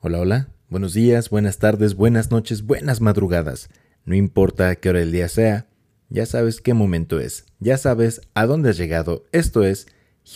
Hola, 0.00 0.20
hola. 0.20 0.48
Buenos 0.68 0.92
días, 0.92 1.30
buenas 1.30 1.58
tardes, 1.58 1.94
buenas 1.94 2.30
noches, 2.30 2.62
buenas 2.62 3.00
madrugadas. 3.00 3.70
No 4.04 4.14
importa 4.14 4.76
qué 4.76 4.90
hora 4.90 5.00
del 5.00 5.10
día 5.10 5.28
sea, 5.28 5.68
ya 6.10 6.26
sabes 6.26 6.60
qué 6.60 6.74
momento 6.74 7.18
es. 7.18 7.46
Ya 7.60 7.78
sabes 7.78 8.20
a 8.34 8.44
dónde 8.44 8.70
has 8.70 8.76
llegado. 8.76 9.24
Esto 9.32 9.64
es 9.64 9.86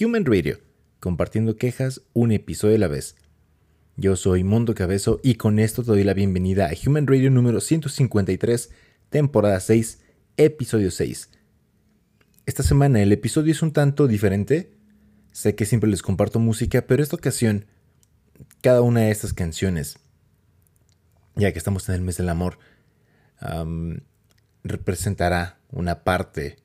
Human 0.00 0.24
Radio, 0.24 0.60
compartiendo 0.98 1.56
quejas 1.56 2.00
un 2.14 2.32
episodio 2.32 2.76
a 2.76 2.78
la 2.78 2.88
vez. 2.88 3.16
Yo 3.96 4.16
soy 4.16 4.44
Mondo 4.44 4.74
Cabezo 4.74 5.20
y 5.22 5.34
con 5.34 5.58
esto 5.58 5.82
te 5.82 5.88
doy 5.88 6.04
la 6.04 6.14
bienvenida 6.14 6.66
a 6.66 6.88
Human 6.88 7.06
Radio 7.06 7.30
número 7.30 7.60
153, 7.60 8.70
temporada 9.10 9.60
6, 9.60 10.00
episodio 10.38 10.90
6. 10.90 11.30
Esta 12.46 12.62
semana 12.62 13.02
el 13.02 13.12
episodio 13.12 13.52
es 13.52 13.60
un 13.60 13.72
tanto 13.72 14.08
diferente. 14.08 14.72
Sé 15.32 15.54
que 15.54 15.66
siempre 15.66 15.90
les 15.90 16.00
comparto 16.00 16.38
música, 16.38 16.86
pero 16.86 17.02
esta 17.02 17.16
ocasión, 17.16 17.66
cada 18.62 18.82
una 18.82 19.00
de 19.00 19.10
estas 19.10 19.32
canciones, 19.32 19.98
ya 21.34 21.52
que 21.52 21.58
estamos 21.58 21.88
en 21.88 21.94
el 21.96 22.00
mes 22.02 22.16
del 22.16 22.28
amor, 22.28 22.58
am, 23.38 24.00
representará 24.64 25.58
una 25.70 26.04
parte 26.04 26.56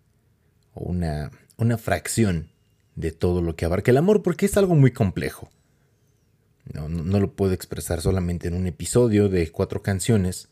o 0.73 0.83
una, 0.83 1.31
una 1.57 1.77
fracción 1.77 2.49
de 2.95 3.11
todo 3.11 3.41
lo 3.41 3.55
que 3.55 3.65
abarca 3.65 3.91
el 3.91 3.97
amor, 3.97 4.23
porque 4.23 4.45
es 4.45 4.57
algo 4.57 4.75
muy 4.75 4.91
complejo. 4.91 5.49
No 6.73 7.19
lo 7.19 7.35
puedo 7.35 7.53
expresar 7.53 8.01
solamente 8.01 8.47
en 8.47 8.55
un 8.55 8.65
episodio 8.65 9.29
de 9.29 9.51
cuatro 9.51 9.83
canciones. 9.83 10.49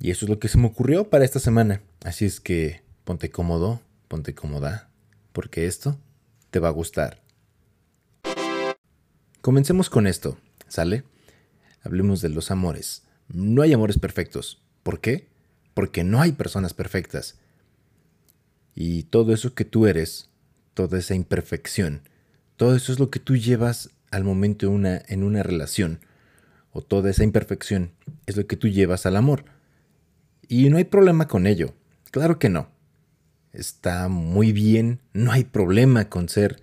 Y 0.00 0.10
eso 0.10 0.26
es 0.26 0.30
lo 0.30 0.40
que 0.40 0.48
se 0.48 0.58
me 0.58 0.66
ocurrió 0.66 1.08
para 1.08 1.24
esta 1.24 1.38
semana. 1.38 1.82
Así 2.02 2.24
es 2.24 2.40
que 2.40 2.82
ponte 3.04 3.30
cómodo, 3.30 3.80
ponte 4.08 4.34
cómoda, 4.34 4.90
porque 5.32 5.66
esto 5.66 5.96
te 6.50 6.58
va 6.58 6.68
a 6.68 6.72
gustar. 6.72 7.23
Comencemos 9.44 9.90
con 9.90 10.06
esto, 10.06 10.38
¿sale? 10.68 11.04
Hablemos 11.82 12.22
de 12.22 12.30
los 12.30 12.50
amores. 12.50 13.02
No 13.28 13.60
hay 13.60 13.74
amores 13.74 13.98
perfectos. 13.98 14.62
¿Por 14.82 15.02
qué? 15.02 15.28
Porque 15.74 16.02
no 16.02 16.22
hay 16.22 16.32
personas 16.32 16.72
perfectas. 16.72 17.36
Y 18.74 19.02
todo 19.02 19.34
eso 19.34 19.52
que 19.52 19.66
tú 19.66 19.86
eres, 19.86 20.30
toda 20.72 20.98
esa 20.98 21.14
imperfección, 21.14 22.08
todo 22.56 22.74
eso 22.74 22.90
es 22.90 22.98
lo 22.98 23.10
que 23.10 23.18
tú 23.18 23.36
llevas 23.36 23.90
al 24.10 24.24
momento 24.24 24.64
en 24.64 24.72
una, 24.72 25.02
en 25.08 25.22
una 25.22 25.42
relación. 25.42 26.00
O 26.72 26.80
toda 26.80 27.10
esa 27.10 27.22
imperfección 27.22 27.92
es 28.24 28.38
lo 28.38 28.46
que 28.46 28.56
tú 28.56 28.68
llevas 28.68 29.04
al 29.04 29.14
amor. 29.14 29.44
Y 30.48 30.70
no 30.70 30.78
hay 30.78 30.84
problema 30.84 31.28
con 31.28 31.46
ello. 31.46 31.74
Claro 32.12 32.38
que 32.38 32.48
no. 32.48 32.70
Está 33.52 34.08
muy 34.08 34.52
bien, 34.52 35.02
no 35.12 35.32
hay 35.32 35.44
problema 35.44 36.08
con 36.08 36.30
ser 36.30 36.62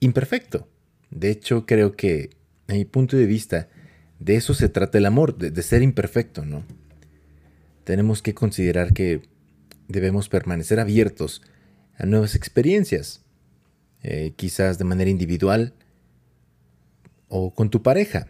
imperfecto. 0.00 0.66
De 1.10 1.30
hecho, 1.30 1.66
creo 1.66 1.96
que, 1.96 2.30
a 2.68 2.72
mi 2.72 2.84
punto 2.84 3.16
de 3.16 3.26
vista, 3.26 3.68
de 4.18 4.36
eso 4.36 4.54
se 4.54 4.68
trata 4.68 4.98
el 4.98 5.06
amor, 5.06 5.36
de, 5.36 5.50
de 5.50 5.62
ser 5.62 5.82
imperfecto, 5.82 6.44
¿no? 6.44 6.64
Tenemos 7.84 8.22
que 8.22 8.34
considerar 8.34 8.92
que 8.92 9.22
debemos 9.88 10.28
permanecer 10.28 10.80
abiertos 10.80 11.42
a 11.98 12.06
nuevas 12.06 12.34
experiencias, 12.34 13.22
eh, 14.02 14.34
quizás 14.36 14.78
de 14.78 14.84
manera 14.84 15.10
individual 15.10 15.74
o 17.28 17.54
con 17.54 17.70
tu 17.70 17.82
pareja. 17.82 18.28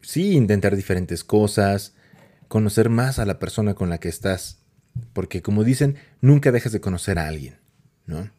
Sí, 0.00 0.32
intentar 0.32 0.74
diferentes 0.76 1.24
cosas, 1.24 1.94
conocer 2.48 2.88
más 2.88 3.18
a 3.18 3.26
la 3.26 3.38
persona 3.38 3.74
con 3.74 3.90
la 3.90 3.98
que 3.98 4.08
estás, 4.08 4.62
porque 5.12 5.42
como 5.42 5.64
dicen, 5.64 5.96
nunca 6.20 6.52
dejas 6.52 6.72
de 6.72 6.80
conocer 6.80 7.18
a 7.18 7.28
alguien, 7.28 7.56
¿no? 8.06 8.30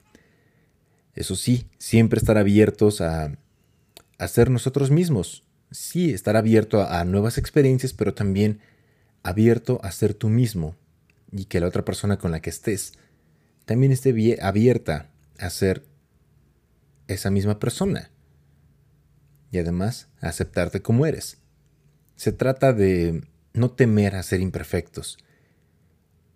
Eso 1.17 1.35
sí, 1.35 1.67
siempre 1.79 2.19
estar 2.19 2.37
abiertos 2.37 3.01
a, 3.01 3.35
a 4.17 4.27
ser 4.27 4.49
nosotros 4.49 4.91
mismos. 4.91 5.43
Sí, 5.71 6.13
estar 6.13 6.37
abierto 6.37 6.81
a, 6.81 6.99
a 6.99 7.05
nuevas 7.05 7.37
experiencias, 7.37 7.91
pero 7.93 8.13
también 8.13 8.59
abierto 9.23 9.79
a 9.83 9.91
ser 9.91 10.13
tú 10.13 10.29
mismo 10.29 10.75
y 11.31 11.45
que 11.45 11.59
la 11.59 11.67
otra 11.67 11.83
persona 11.83 12.17
con 12.17 12.31
la 12.31 12.39
que 12.39 12.49
estés 12.49 12.93
también 13.65 13.91
esté 13.91 14.13
bie- 14.13 14.39
abierta 14.41 15.09
a 15.39 15.49
ser 15.49 15.83
esa 17.07 17.29
misma 17.31 17.59
persona 17.59 18.09
y 19.51 19.57
además 19.57 20.07
aceptarte 20.21 20.81
como 20.81 21.05
eres. 21.05 21.37
Se 22.15 22.31
trata 22.31 22.73
de 22.73 23.23
no 23.53 23.71
temer 23.71 24.15
a 24.15 24.23
ser 24.23 24.39
imperfectos 24.39 25.17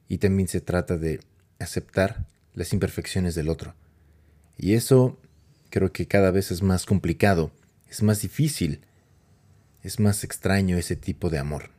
y 0.09 0.17
también 0.17 0.47
se 0.49 0.59
trata 0.59 0.97
de 0.97 1.21
aceptar 1.59 2.25
las 2.53 2.73
imperfecciones 2.73 3.35
del 3.35 3.47
otro. 3.49 3.75
Y 4.61 4.75
eso 4.75 5.17
creo 5.71 5.91
que 5.91 6.07
cada 6.07 6.29
vez 6.29 6.51
es 6.51 6.61
más 6.61 6.85
complicado, 6.85 7.51
es 7.89 8.03
más 8.03 8.21
difícil, 8.21 8.81
es 9.81 9.99
más 9.99 10.23
extraño 10.23 10.77
ese 10.77 10.95
tipo 10.95 11.31
de 11.31 11.39
amor. 11.39 11.71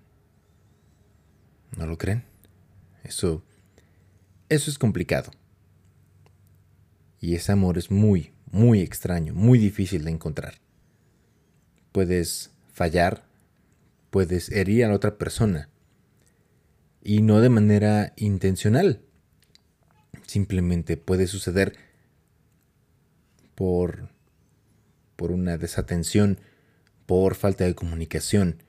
¿No 1.77 1.87
lo 1.87 1.97
creen? 1.97 2.25
Eso 3.05 3.45
eso 4.49 4.69
es 4.69 4.79
complicado. 4.79 5.31
Y 7.21 7.37
ese 7.37 7.53
amor 7.53 7.79
es 7.79 7.91
muy, 7.91 8.33
muy 8.51 8.81
extraño, 8.81 9.33
muy 9.33 9.59
difícil 9.59 10.05
de 10.05 10.11
encontrar. 10.11 10.57
Puedes 11.93 12.51
fallar, 12.71 13.25
puedes 14.11 14.51
herir 14.51 14.85
a 14.85 14.89
la 14.89 14.95
otra 14.97 15.17
persona. 15.19 15.71
Y 17.01 17.23
no 17.23 17.41
de 17.41 17.49
manera 17.49 18.13
intencional. 18.17 19.01
Simplemente 20.27 20.97
puede 20.97 21.29
suceder 21.29 21.92
por, 23.55 24.09
por 25.17 25.31
una 25.33 25.59
desatención, 25.59 26.39
por 27.07 27.35
falta 27.35 27.65
de 27.65 27.75
comunicación, 27.75 28.63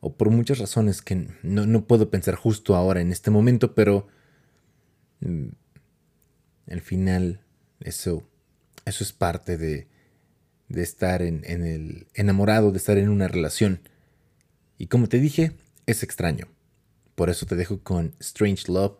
o 0.00 0.14
por 0.16 0.30
muchas 0.30 0.58
razones 0.58 1.02
que 1.02 1.28
no, 1.42 1.66
no 1.66 1.86
puedo 1.86 2.10
pensar 2.10 2.34
justo 2.34 2.74
ahora 2.74 3.00
en 3.00 3.12
este 3.12 3.30
momento, 3.30 3.74
pero 3.74 4.08
mm, 5.20 5.48
al 6.70 6.80
final 6.80 7.40
eso, 7.80 8.26
eso 8.86 9.04
es 9.04 9.12
parte 9.12 9.58
de, 9.58 9.88
de 10.68 10.82
estar 10.82 11.20
en, 11.22 11.42
en 11.44 11.66
el 11.66 12.06
enamorado, 12.14 12.72
de 12.72 12.78
estar 12.78 12.96
en 12.96 13.10
una 13.10 13.28
relación. 13.28 13.80
Y 14.78 14.86
como 14.86 15.08
te 15.08 15.18
dije, 15.18 15.52
es 15.86 16.02
extraño. 16.02 16.48
Por 17.14 17.28
eso 17.28 17.44
te 17.44 17.56
dejo 17.56 17.82
con 17.82 18.14
Strange 18.20 18.72
Love 18.72 18.98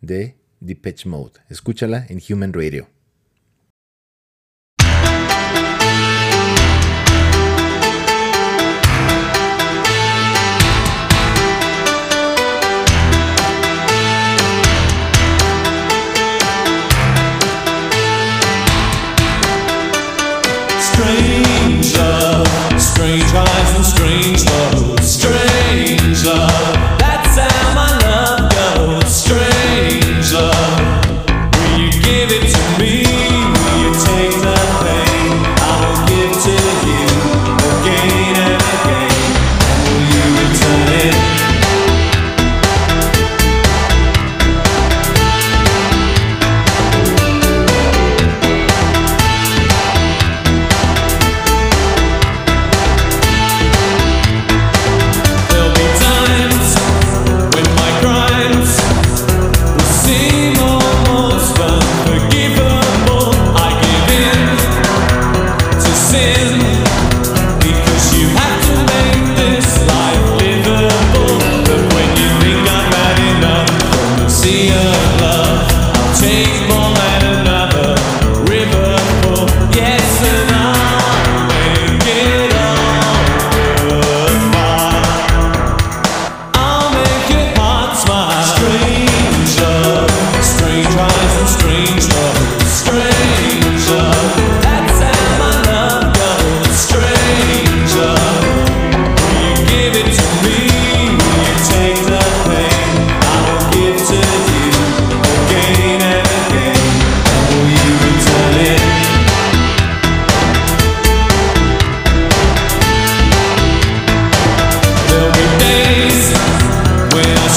de 0.00 0.36
Depeche 0.58 1.08
Mode. 1.08 1.40
Escúchala 1.48 2.04
en 2.08 2.20
Human 2.28 2.52
Radio. 2.52 2.88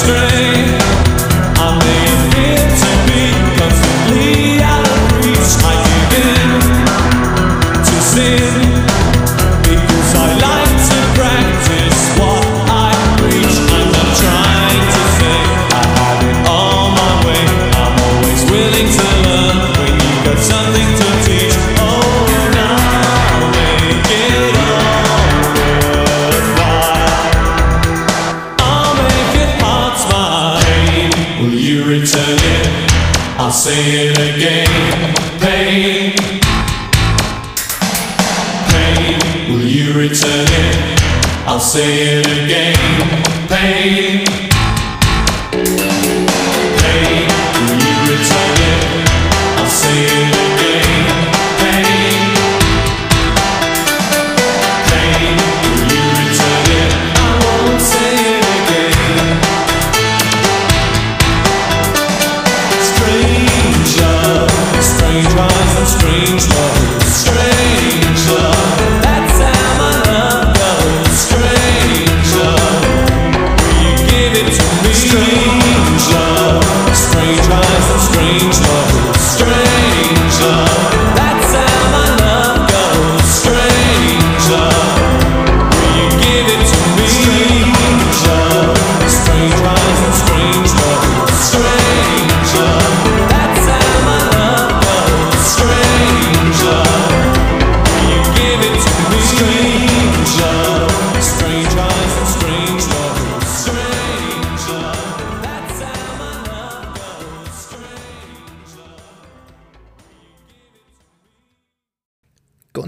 strength. 0.04 0.43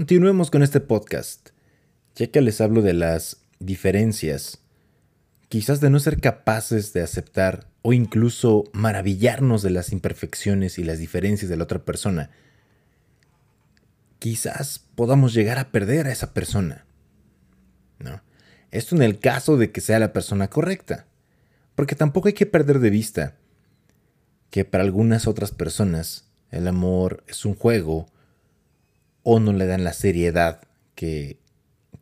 Continuemos 0.06 0.52
con 0.52 0.62
este 0.62 0.78
podcast, 0.78 1.48
ya 2.14 2.28
que 2.28 2.40
les 2.40 2.60
hablo 2.60 2.80
de 2.80 2.92
las 2.92 3.38
diferencias, 3.58 4.60
quizás 5.48 5.80
de 5.80 5.90
no 5.90 5.98
ser 5.98 6.20
capaces 6.20 6.92
de 6.92 7.02
aceptar 7.02 7.66
o 7.82 7.92
incluso 7.92 8.62
maravillarnos 8.72 9.62
de 9.62 9.70
las 9.70 9.90
imperfecciones 9.90 10.78
y 10.78 10.84
las 10.84 11.00
diferencias 11.00 11.50
de 11.50 11.56
la 11.56 11.64
otra 11.64 11.80
persona. 11.80 12.30
Quizás 14.20 14.78
podamos 14.94 15.34
llegar 15.34 15.58
a 15.58 15.72
perder 15.72 16.06
a 16.06 16.12
esa 16.12 16.32
persona. 16.32 16.86
¿No? 17.98 18.22
Esto 18.70 18.94
en 18.94 19.02
el 19.02 19.18
caso 19.18 19.56
de 19.56 19.72
que 19.72 19.80
sea 19.80 19.98
la 19.98 20.12
persona 20.12 20.48
correcta, 20.48 21.06
porque 21.74 21.96
tampoco 21.96 22.28
hay 22.28 22.34
que 22.34 22.46
perder 22.46 22.78
de 22.78 22.90
vista 22.90 23.34
que 24.50 24.64
para 24.64 24.84
algunas 24.84 25.26
otras 25.26 25.50
personas 25.50 26.28
el 26.52 26.68
amor 26.68 27.24
es 27.26 27.44
un 27.44 27.56
juego 27.56 28.06
o 29.28 29.40
no 29.40 29.52
le 29.52 29.66
dan 29.66 29.82
la 29.82 29.92
seriedad 29.92 30.60
que, 30.94 31.40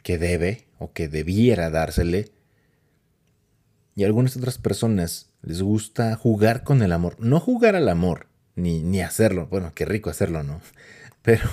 que 0.03 0.19
debe 0.19 0.69
o 0.79 0.93
que 0.93 1.09
debiera 1.09 1.71
dársele. 1.71 2.33
Y 3.97 4.03
a 4.03 4.07
algunas 4.07 4.37
otras 4.37 4.59
personas 4.59 5.31
les 5.41 5.63
gusta 5.63 6.17
jugar 6.17 6.65
con 6.65 6.83
el 6.83 6.93
amor. 6.93 7.17
No 7.19 7.41
jugar 7.41 7.77
al 7.77 7.89
amor, 7.89 8.27
ni, 8.57 8.83
ni 8.83 9.01
hacerlo. 9.01 9.47
Bueno, 9.47 9.73
qué 9.75 9.87
rico 9.87 10.11
hacerlo, 10.11 10.43
¿no? 10.43 10.61
Pero, 11.23 11.49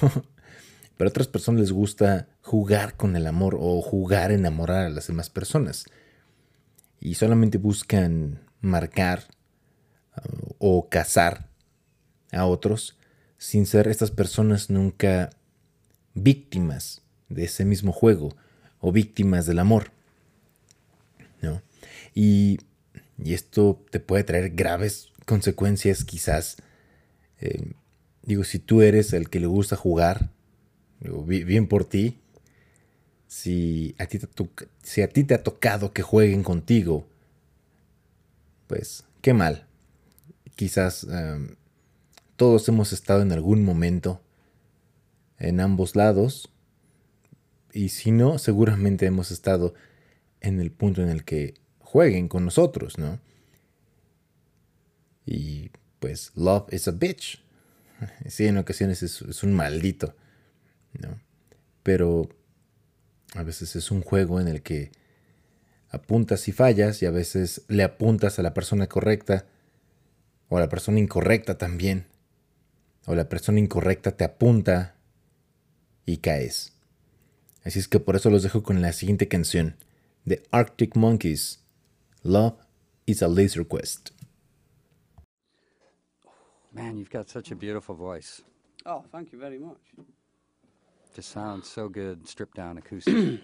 pero 0.97 1.07
a 1.07 1.11
otras 1.11 1.29
personas 1.29 1.61
les 1.61 1.71
gusta 1.71 2.27
jugar 2.41 2.97
con 2.97 3.15
el 3.15 3.25
amor 3.25 3.55
o 3.57 3.81
jugar 3.81 4.31
a 4.31 4.33
enamorar 4.33 4.83
a 4.83 4.89
las 4.89 5.07
demás 5.07 5.29
personas. 5.29 5.85
Y 6.99 7.13
solamente 7.13 7.57
buscan 7.57 8.41
marcar 8.59 9.23
uh, 10.17 10.53
o 10.59 10.89
cazar 10.89 11.47
a 12.33 12.45
otros 12.45 12.97
sin 13.37 13.65
ser 13.65 13.87
estas 13.87 14.11
personas 14.11 14.69
nunca 14.69 15.29
víctimas 16.13 17.01
de 17.29 17.45
ese 17.45 17.65
mismo 17.65 17.91
juego 17.91 18.35
o 18.79 18.91
víctimas 18.91 19.45
del 19.45 19.59
amor. 19.59 19.91
¿no? 21.41 21.61
Y, 22.13 22.59
y 23.17 23.33
esto 23.33 23.83
te 23.89 23.99
puede 23.99 24.23
traer 24.23 24.51
graves 24.51 25.09
consecuencias 25.25 26.03
quizás. 26.03 26.57
Eh, 27.39 27.73
digo, 28.23 28.43
si 28.43 28.59
tú 28.59 28.81
eres 28.81 29.13
el 29.13 29.29
que 29.29 29.39
le 29.39 29.47
gusta 29.47 29.75
jugar, 29.75 30.29
bien 30.99 31.67
por 31.67 31.85
ti. 31.85 32.17
Si 33.27 33.95
a, 33.97 34.07
ti 34.07 34.19
te 34.19 34.27
to- 34.27 34.49
si 34.83 35.01
a 35.01 35.07
ti 35.07 35.23
te 35.23 35.33
ha 35.33 35.41
tocado 35.43 35.93
que 35.93 36.01
jueguen 36.01 36.43
contigo, 36.43 37.07
pues 38.67 39.05
qué 39.21 39.33
mal. 39.33 39.65
Quizás 40.55 41.05
em, 41.05 41.55
todos 42.35 42.67
hemos 42.67 42.91
estado 42.93 43.21
en 43.21 43.31
algún 43.31 43.63
momento 43.63 44.21
en 45.41 45.59
ambos 45.59 45.95
lados. 45.95 46.49
Y 47.73 47.89
si 47.89 48.11
no, 48.11 48.37
seguramente 48.37 49.05
hemos 49.05 49.31
estado 49.31 49.73
en 50.39 50.59
el 50.59 50.71
punto 50.71 51.01
en 51.01 51.09
el 51.09 51.25
que 51.25 51.55
jueguen 51.79 52.27
con 52.27 52.45
nosotros, 52.45 52.97
¿no? 52.97 53.19
Y 55.25 55.71
pues, 55.99 56.31
love 56.35 56.71
is 56.71 56.87
a 56.87 56.91
bitch. 56.91 57.43
Sí, 58.27 58.47
en 58.47 58.57
ocasiones 58.57 59.03
es, 59.03 59.43
un 59.43 59.53
maldito, 59.53 60.15
¿no? 60.99 61.19
Pero 61.83 62.29
a 63.35 63.43
veces 63.43 63.75
es 63.75 63.91
un 63.91 64.01
juego 64.01 64.39
en 64.39 64.47
el 64.47 64.63
que 64.63 64.91
apuntas 65.89 66.47
y 66.47 66.51
fallas 66.51 67.03
y 67.03 67.05
a 67.05 67.11
veces 67.11 67.61
le 67.67 67.83
apuntas 67.83 68.39
a 68.39 68.41
la 68.41 68.55
persona 68.55 68.87
correcta 68.87 69.45
o 70.49 70.57
a 70.57 70.61
la 70.61 70.69
persona 70.69 70.99
incorrecta 70.99 71.59
también. 71.59 72.07
O 73.05 73.13
la 73.13 73.29
persona 73.29 73.59
incorrecta 73.59 74.17
te 74.17 74.23
apunta 74.23 74.95
y 76.11 76.17
caes. 76.17 76.73
Así 77.63 77.79
es 77.79 77.87
que 77.87 77.99
por 77.99 78.15
eso 78.15 78.29
los 78.29 78.43
dejo 78.43 78.63
con 78.63 78.81
la 78.81 78.91
siguiente 78.91 79.27
canción 79.27 79.75
de 80.25 80.43
Arctic 80.51 80.95
Monkeys. 80.95 81.59
Love 82.23 82.55
is 83.05 83.21
a 83.21 83.27
laser 83.27 83.65
quest. 83.65 84.11
Man, 86.73 86.97
you've 86.97 87.11
got 87.11 87.29
such 87.29 87.51
a 87.51 87.55
beautiful 87.55 87.95
voice. 87.95 88.41
Oh, 88.85 89.03
thank 89.11 89.31
you 89.31 89.39
very 89.39 89.59
much. 89.59 89.79
Just 91.15 91.31
sounds 91.31 91.67
so 91.67 91.89
good, 91.89 92.27
stripped 92.27 92.55
down 92.55 92.77
acoustic. 92.77 93.13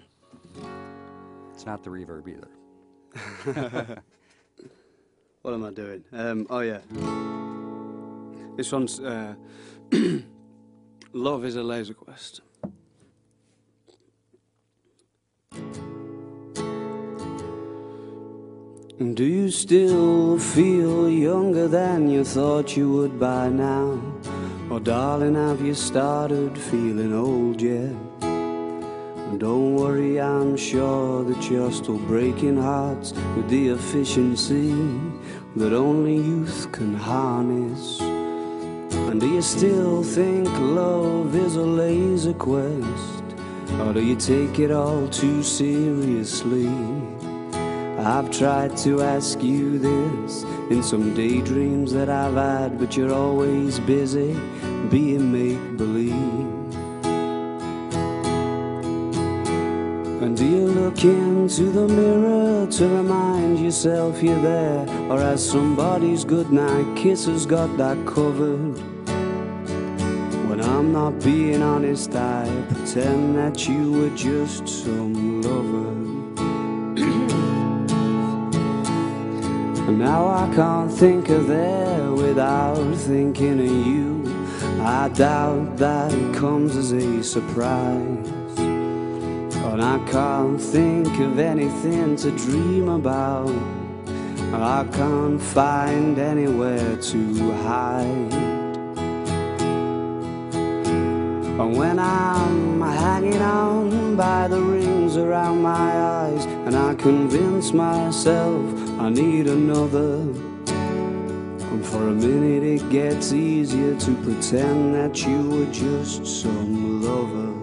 it's 1.54 1.66
not 1.66 1.84
the 1.84 1.90
reverb 1.90 2.28
either. 2.28 4.04
What 5.48 5.54
am 5.54 5.64
I 5.64 5.72
doing? 5.72 6.04
Um, 6.12 6.46
oh 6.50 6.60
yeah. 6.60 6.80
This 8.58 8.70
one's 8.70 9.00
uh, 9.00 9.36
Love 11.14 11.46
is 11.46 11.56
a 11.56 11.64
Laser 11.64 11.94
Quest. 11.94 12.42
Do 19.00 19.24
you 19.26 19.52
still 19.52 20.40
feel 20.40 21.08
younger 21.08 21.68
than 21.68 22.10
you 22.10 22.24
thought 22.24 22.76
you 22.76 22.92
would 22.94 23.20
by 23.20 23.48
now? 23.48 24.02
Or 24.72 24.80
darling, 24.80 25.36
have 25.36 25.62
you 25.62 25.76
started 25.76 26.58
feeling 26.58 27.14
old 27.14 27.62
yet? 27.62 27.94
Don't 29.38 29.76
worry, 29.76 30.20
I'm 30.20 30.58
sure 30.58 31.24
that 31.26 31.48
you're 31.48 31.72
still 31.72 32.00
breaking 32.00 32.60
hearts 32.60 33.14
with 33.36 33.48
the 33.50 33.68
efficiency 33.68 34.74
that 35.56 35.74
only 35.74 36.16
youth 36.16 36.72
can 36.72 36.96
harness. 36.96 38.00
And 38.02 39.22
do 39.22 39.30
you 39.30 39.44
still 39.44 40.02
think 40.02 40.50
love 40.58 41.36
is 41.36 41.56
a 41.56 41.62
laser 41.62 42.34
quest? 42.34 43.24
Or 43.80 43.94
do 43.94 44.04
you 44.04 44.16
take 44.16 44.58
it 44.58 44.72
all 44.72 45.08
too 45.10 45.44
seriously? 45.44 46.68
I've 48.00 48.30
tried 48.30 48.78
to 48.78 49.02
ask 49.02 49.42
you 49.42 49.80
this 49.80 50.44
in 50.70 50.84
some 50.84 51.16
daydreams 51.16 51.92
that 51.94 52.10
I've 52.10 52.36
had, 52.36 52.78
but 52.78 52.96
you're 52.96 53.14
always 53.14 53.80
busy 53.80 54.34
being 54.90 55.32
make 55.32 55.78
believe. 55.78 56.14
And 60.22 60.38
do 60.38 60.46
you 60.46 60.68
look 60.68 61.04
into 61.04 61.72
the 61.72 61.88
mirror 61.88 62.68
to 62.68 62.88
remind 62.88 63.60
yourself 63.60 64.22
you're 64.22 64.42
there? 64.42 64.88
Or 65.10 65.20
has 65.20 65.48
somebody's 65.50 66.24
goodnight 66.24 66.96
kisses 66.96 67.48
got 67.48 67.78
that 67.78 67.98
covered? 68.06 68.78
When 70.48 70.62
I'm 70.62 70.92
not 70.92 71.20
being 71.24 71.64
honest, 71.64 72.14
I 72.16 72.48
pretend 72.70 73.38
that 73.38 73.68
you 73.68 73.92
were 73.92 74.16
just 74.16 74.68
some 74.68 75.42
lover. 75.42 76.17
And 79.88 80.00
now 80.00 80.28
I 80.28 80.54
can't 80.54 80.92
think 80.92 81.30
of 81.30 81.48
there 81.48 82.12
without 82.12 82.94
thinking 82.94 83.58
of 83.58 83.88
you. 83.88 84.22
I 84.82 85.08
doubt 85.08 85.78
that 85.78 86.14
it 86.14 86.36
comes 86.36 86.76
as 86.76 86.92
a 86.92 87.24
surprise. 87.24 88.28
And 88.58 89.82
I 89.82 89.98
can't 90.12 90.60
think 90.62 91.08
of 91.20 91.40
anything 91.40 92.18
to 92.18 92.32
dream 92.32 92.90
about. 92.90 93.56
I 94.54 94.86
can't 94.92 95.42
find 95.42 96.20
anywhere 96.20 96.98
to 96.98 97.52
hide. 97.64 98.34
And 101.62 101.78
when 101.78 101.98
I'm 101.98 102.82
hanging 102.82 103.42
on 103.42 104.18
by 104.18 104.50
the 104.50 104.62
rings 104.62 105.16
around 105.16 105.62
my 105.62 105.72
eyes, 105.72 106.46
and 106.46 106.76
I 106.76 106.94
convince 106.96 107.72
myself 107.72 108.87
I 109.08 109.10
need 109.10 109.48
another. 109.48 110.18
And 110.68 111.86
for 111.86 112.10
a 112.10 112.12
minute 112.12 112.62
it 112.62 112.90
gets 112.90 113.32
easier 113.32 113.98
to 113.98 114.14
pretend 114.16 114.96
that 114.96 115.26
you 115.26 115.50
were 115.50 115.72
just 115.72 116.26
some 116.42 117.02
lover. 117.02 117.57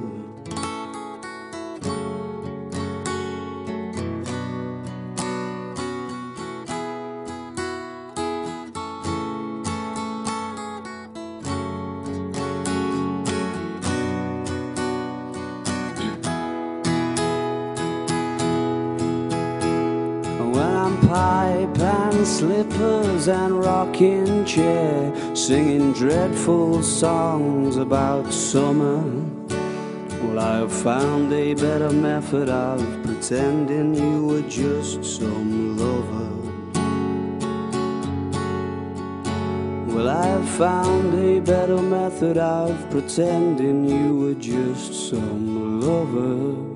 Slippers 22.38 23.28
and 23.28 23.60
rocking 23.60 24.44
chair, 24.44 25.14
singing 25.36 25.92
dreadful 25.92 26.82
songs 26.82 27.76
about 27.76 28.32
summer. 28.32 28.98
Well, 30.20 30.40
I 30.40 30.56
have 30.56 30.72
found 30.72 31.32
a 31.32 31.54
better 31.54 31.90
method 31.90 32.48
of 32.48 32.80
pretending 33.04 33.94
you 33.94 34.26
were 34.26 34.48
just 34.48 35.04
some 35.04 35.78
lover. 35.78 36.32
Well, 39.94 40.08
I 40.08 40.26
have 40.26 40.48
found 40.48 41.14
a 41.14 41.38
better 41.38 41.80
method 41.80 42.36
of 42.36 42.90
pretending 42.90 43.88
you 43.88 44.18
were 44.18 44.34
just 44.34 45.08
some 45.08 45.80
lover. 45.80 46.73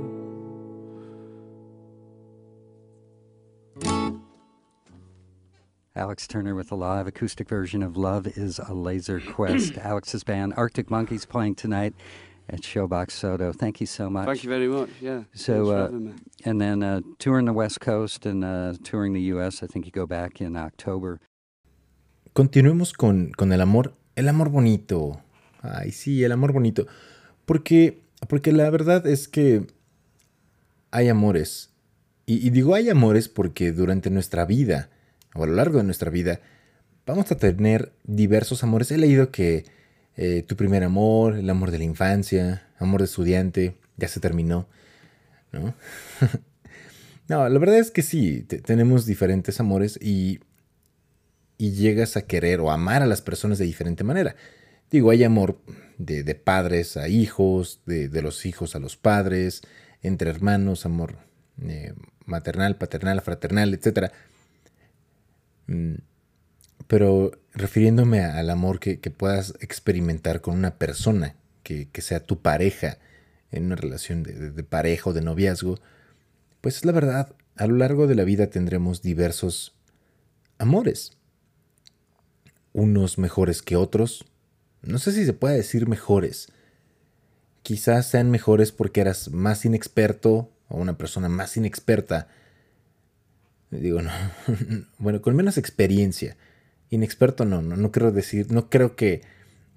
Alex 5.99 6.29
Turner 6.29 6.55
with 6.55 6.71
a 6.71 6.77
live 6.77 7.09
acoustic 7.09 7.49
version 7.49 7.83
of 7.83 7.97
Love 7.97 8.29
is 8.39 8.61
a 8.61 8.73
Laser 8.73 9.21
Quest. 9.35 9.77
Alex's 9.79 10.23
band 10.23 10.55
Arctic 10.57 10.91
Monkeys 10.91 11.27
playing 11.27 11.57
tonight 11.57 11.93
at 12.49 12.61
Showbox 12.61 13.11
Soto. 13.11 13.53
Thank 13.53 13.81
you 13.81 13.87
so 13.87 14.09
much. 14.09 14.27
Thank 14.27 14.45
you 14.45 14.49
very 14.49 14.69
much. 14.69 14.91
Yeah. 15.01 15.25
So, 15.35 15.71
uh. 15.71 15.91
And 16.45 16.61
then 16.61 16.85
uh, 16.85 17.01
touring 17.19 17.47
the 17.47 17.53
West 17.53 17.81
Coast 17.81 18.27
and 18.27 18.45
uh, 18.45 18.75
touring 18.85 19.13
the 19.13 19.23
U.S. 19.35 19.61
I 19.65 19.67
think 19.67 19.87
you 19.87 19.91
go 19.91 20.07
back 20.07 20.41
in 20.41 20.57
October. 20.57 21.21
Continuemos 22.33 22.93
con, 22.93 23.33
con 23.33 23.53
el 23.53 23.61
amor, 23.61 23.93
el 24.15 24.29
amor 24.29 24.51
bonito. 24.51 25.21
Ay, 25.63 25.91
sí, 25.91 26.23
el 26.23 26.31
amor 26.31 26.53
bonito. 26.53 26.87
Porque, 27.45 28.05
porque 28.29 28.53
la 28.53 28.71
verdad 28.71 29.05
es 29.05 29.27
que 29.27 29.67
hay 30.93 31.09
amores. 31.09 31.71
Y, 32.25 32.47
y 32.47 32.51
digo 32.51 32.77
hay 32.77 32.89
amores 32.89 33.29
porque 33.29 33.73
durante 33.73 34.11
nuestra 34.11 34.45
vida, 34.45 34.91
o 35.35 35.45
a 35.45 35.47
lo 35.47 35.55
largo 35.55 35.79
de 35.79 35.85
nuestra 35.85 36.11
vida, 36.11 36.41
vamos 37.07 37.31
a 37.33 37.37
tener 37.37 37.93
diversos 38.05 38.63
amores. 38.63 38.91
He 38.91 38.99
leído 38.99 39.31
que 39.31 39.65
eh, 40.17 40.43
tu 40.47 40.57
primer 40.57 40.83
amor, 40.85 41.37
el 41.37 41.49
amor 41.51 41.71
de 41.71 41.79
la 41.79 41.85
infancia, 41.85 42.67
amor 42.79 43.01
de 43.01 43.07
estudiante, 43.07 43.77
ya 43.97 44.09
se 44.09 44.21
terminó, 44.21 44.69
¿no? 45.53 45.75
no, 47.29 47.49
la 47.49 47.59
verdad 47.59 47.79
es 47.79 47.91
que 47.91 48.03
sí, 48.03 48.43
te- 48.43 48.61
tenemos 48.61 49.07
diferentes 49.07 49.61
amores 49.61 49.99
y, 50.03 50.41
y 51.57 51.73
llegas 51.73 52.17
a 52.17 52.23
querer 52.23 52.61
o 52.61 52.71
amar 52.71 53.03
a 53.03 53.07
las 53.07 53.23
personas 53.23 53.59
de 53.59 53.65
diferente 53.65 54.05
manera. 54.05 54.37
Digo, 54.91 55.11
hay 55.11 55.23
amor 55.25 55.61
de, 55.99 56.23
de 56.23 56.35
padres 56.35 56.97
a 56.97 57.09
hijos, 57.09 57.81
de, 57.87 58.09
de 58.09 58.23
los 58.23 58.47
hijos 58.47 58.75
a 58.75 58.79
los 58.79 58.97
padres, 58.97 59.61
entre 60.03 60.31
hermanos, 60.31 60.87
amor 60.87 61.19
eh, 61.63 61.93
maternal, 62.25 62.77
paternal, 62.77 63.21
fraternal, 63.21 63.75
etc. 63.75 64.13
Mm, 65.69 65.95
Pero 66.89 67.33
refiriéndome 67.55 68.23
al 68.25 68.51
amor 68.51 68.81
que, 68.81 69.01
que 69.01 69.11
puedas 69.11 69.55
experimentar 69.61 70.41
con 70.41 70.57
una 70.57 70.77
persona, 70.79 71.37
que, 71.63 71.89
que 71.91 72.03
sea 72.03 72.21
tu 72.27 72.41
pareja, 72.41 72.99
en 73.53 73.67
una 73.67 73.77
relación 73.77 74.23
de- 74.23 74.51
de 74.53 74.65
pareja 74.65 75.11
o 75.11 75.13
de 75.15 75.23
noviazgo, 75.23 75.79
pues 76.61 76.77
es 76.79 76.85
la 76.87 76.93
verdad, 76.93 77.35
a 77.57 77.67
lo 77.67 77.77
largo 77.77 78.07
de 78.07 78.15
la 78.17 78.25
vida 78.25 78.49
tendremos 78.49 79.03
diversos 79.03 79.75
amores 80.59 81.13
unos 82.73 83.19
mejores 83.19 83.63
que 83.63 83.77
otros. 83.77 84.25
No 84.83 84.99
sé 84.99 85.13
si 85.13 85.25
se 85.25 85.33
puede 85.33 85.57
decir 85.57 85.89
mejores. 85.89 86.49
Quizás 87.63 88.07
sean 88.07 88.31
mejores 88.31 88.73
porque 88.73 89.01
eras 89.01 89.31
más 89.31 89.65
inexperto 89.65 90.51
o 90.69 90.77
una 90.79 90.97
persona 90.97 91.29
más 91.29 91.57
inexperta. 91.57 92.29
Digo, 93.71 94.03
no. 94.03 94.11
bueno, 94.99 95.21
con 95.21 95.37
menos 95.37 95.59
experiencia. 95.59 96.37
Inexperto 96.91 97.45
no, 97.45 97.61
no, 97.61 97.77
no 97.77 97.93
quiero 97.93 98.13
decir, 98.13 98.51
no 98.51 98.71
creo 98.71 98.97
que, 98.97 99.23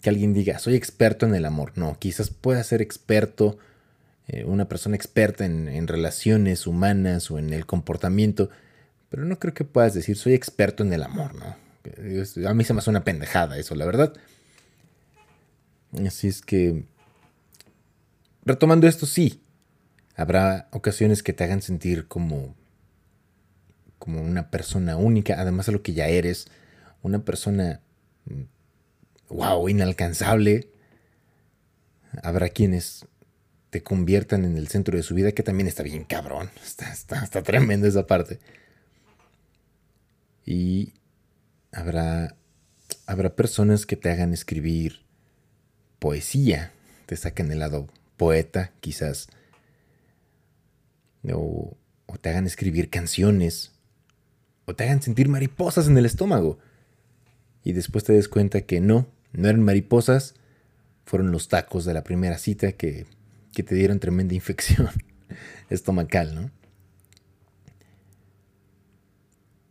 que 0.02 0.10
alguien 0.10 0.34
diga, 0.34 0.60
soy 0.60 0.76
experto 0.76 1.26
en 1.26 1.36
el 1.36 1.46
amor. 1.46 1.74
No, 1.76 1.98
quizás 2.00 2.30
pueda 2.30 2.64
ser 2.64 2.82
experto, 2.82 3.58
eh, 4.28 4.46
una 4.46 4.70
persona 4.70 4.96
experta 4.96 5.46
en, 5.46 5.68
en 5.68 5.88
relaciones 5.88 6.68
humanas 6.68 7.30
o 7.32 7.38
en 7.38 7.52
el 7.52 7.66
comportamiento, 7.66 8.50
pero 9.10 9.26
no 9.26 9.40
creo 9.40 9.54
que 9.54 9.66
puedas 9.66 9.94
decir, 9.94 10.16
soy 10.16 10.34
experto 10.34 10.84
en 10.84 10.94
el 10.94 11.04
amor, 11.04 11.36
¿no? 11.36 11.56
A 12.48 12.54
mí 12.54 12.64
se 12.64 12.74
me 12.74 12.80
hace 12.80 12.90
una 12.90 13.04
pendejada 13.04 13.58
eso, 13.58 13.76
la 13.76 13.86
verdad. 13.86 14.14
Así 16.06 16.28
es 16.28 16.42
que, 16.42 16.86
retomando 18.46 18.88
esto, 18.88 19.06
sí, 19.06 19.42
habrá 20.16 20.70
ocasiones 20.72 21.24
que 21.24 21.34
te 21.34 21.44
hagan 21.44 21.62
sentir 21.62 22.08
como, 22.08 22.56
como 24.02 24.20
una 24.20 24.50
persona 24.50 24.98
única, 24.98 25.40
además 25.40 25.68
de 25.68 25.74
lo 25.74 25.84
que 25.84 25.94
ya 25.94 26.08
eres, 26.08 26.48
una 27.04 27.24
persona, 27.24 27.82
wow, 29.30 29.70
inalcanzable. 29.70 30.72
Habrá 32.24 32.50
quienes 32.50 33.06
te 33.70 33.84
conviertan 33.84 34.44
en 34.44 34.58
el 34.58 34.70
centro 34.70 34.98
de 34.98 35.04
su 35.04 35.14
vida, 35.14 35.34
que 35.34 35.44
también 35.44 35.68
está 35.68 35.84
bien 35.84 36.04
cabrón, 36.04 36.50
está, 36.66 36.92
está, 36.92 37.24
está 37.24 37.44
tremendo 37.44 37.86
esa 37.86 38.08
parte. 38.08 38.40
Y 40.48 40.96
habrá, 41.72 42.36
habrá 43.06 43.36
personas 43.36 43.86
que 43.86 43.98
te 43.98 44.10
hagan 44.10 44.34
escribir 44.34 45.06
poesía, 46.00 46.74
te 47.06 47.16
saquen 47.18 47.52
el 47.52 47.60
lado 47.60 47.88
poeta, 48.18 48.72
quizás, 48.80 49.28
o 51.32 51.78
te 52.20 52.30
hagan 52.30 52.48
escribir 52.48 52.90
canciones, 52.90 53.71
o 54.66 54.76
te 54.76 54.84
hagan 54.84 55.02
sentir 55.02 55.30
mariposas 55.30 55.88
en 55.88 55.98
el 55.98 56.06
estómago. 56.06 56.60
Y 57.64 57.74
después 57.74 58.04
te 58.04 58.14
des 58.14 58.28
cuenta 58.28 58.62
que 58.62 58.82
no, 58.82 59.08
no 59.34 59.48
eran 59.48 59.64
mariposas, 59.64 60.36
fueron 61.06 61.32
los 61.32 61.48
tacos 61.48 61.86
de 61.86 61.94
la 61.94 62.04
primera 62.04 62.38
cita 62.38 62.72
que, 62.72 63.06
que 63.54 63.64
te 63.64 63.76
dieron 63.76 64.00
tremenda 64.00 64.34
infección 64.34 64.90
estomacal, 65.70 66.36
¿no? 66.36 66.52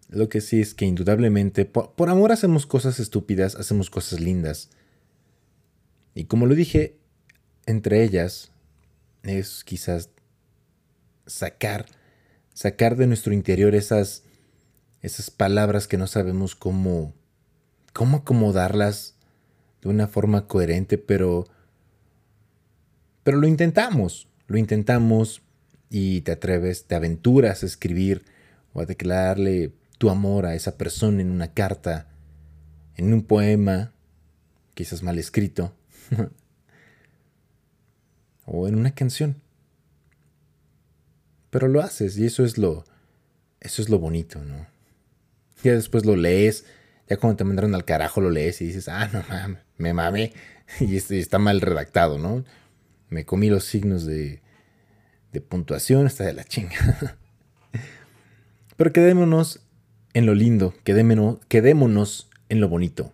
Lo 0.09 0.29
que 0.29 0.41
sí 0.41 0.61
es 0.61 0.75
que 0.75 0.87
indudablemente, 0.87 1.65
por, 1.65 1.93
por, 1.93 2.11
amor 2.11 2.33
hacemos 2.33 2.67
cosas 2.67 2.99
estúpidas, 2.99 3.55
hacemos 3.55 3.91
cosas 3.91 4.19
lindas. 4.19 4.71
Y 6.15 6.25
como 6.25 6.47
lo 6.47 6.57
dije, 6.57 6.97
entre 7.67 8.03
ellas 8.03 8.51
es 9.23 9.63
quizás 9.63 10.11
sacar, 11.27 11.87
sacar 12.53 12.97
de 12.97 13.07
nuestro 13.07 13.33
interior 13.33 13.77
esas, 13.77 14.25
esas 15.03 15.31
palabras 15.31 15.87
que 15.87 15.97
no 15.97 16.07
sabemos 16.07 16.55
cómo, 16.55 17.15
cómo 17.93 18.19
acomodarlas 18.19 19.15
de 19.83 19.89
una 19.89 20.07
forma 20.07 20.47
coherente, 20.47 20.99
pero, 20.99 21.47
pero 23.23 23.39
lo 23.39 23.47
intentamos, 23.47 24.29
lo 24.47 24.59
intentamos 24.59 25.43
y 25.89 26.21
te 26.21 26.33
atreves, 26.33 26.85
te 26.85 26.95
aventuras 26.95 27.63
a 27.63 27.67
escribir 27.67 28.25
o 28.73 28.81
a 28.81 28.87
declararle 28.87 29.73
tu 29.99 30.11
amor 30.11 30.47
a 30.47 30.55
esa 30.55 30.77
persona 30.77 31.21
en 31.23 31.31
una 31.31 31.53
carta, 31.53 32.09
en 32.97 33.13
un 33.13 33.23
poema, 33.23 33.93
quizás 34.75 35.03
mal 35.03 35.19
escrito, 35.19 35.75
o 38.45 38.69
en 38.69 38.77
una 38.77 38.95
canción. 38.95 39.37
Pero 41.51 41.69
lo 41.69 41.81
haces 41.81 42.17
y 42.17 42.27
eso 42.27 42.45
es 42.45 42.59
lo 42.59 42.85
eso 43.61 43.83
es 43.83 43.91
lo 43.91 43.99
bonito, 43.99 44.43
¿no? 44.43 44.67
Ya 45.63 45.73
después 45.73 46.05
lo 46.05 46.17
lees, 46.17 46.65
ya 47.09 47.17
cuando 47.17 47.37
te 47.37 47.45
mandaron 47.45 47.75
al 47.75 47.85
carajo 47.85 48.21
lo 48.21 48.31
lees 48.31 48.61
y 48.61 48.67
dices, 48.67 48.89
"Ah, 48.89 49.09
no 49.13 49.25
mames, 49.29 49.63
me 49.79 49.93
mamé." 49.93 50.33
Y 50.81 50.97
está 50.97 51.41
mal 51.41 51.61
redactado, 51.61 52.17
¿no? 52.19 52.45
Me 53.09 53.25
comí 53.25 53.51
los 53.51 53.65
signos 53.65 54.07
de 54.07 54.41
de 55.33 55.41
puntuación 55.41 56.07
está 56.07 56.25
de 56.25 56.33
la 56.33 56.45
chinga. 56.45 57.19
Pero 58.77 58.93
quedémonos 58.93 59.61
en 60.15 60.27
lo 60.27 60.35
lindo, 60.35 60.75
quedémonos, 60.85 61.39
quedémonos 61.49 62.31
en 62.49 62.61
lo 62.61 62.69
bonito. 62.69 63.13